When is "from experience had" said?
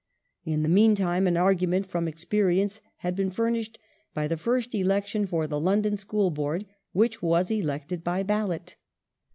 1.85-3.15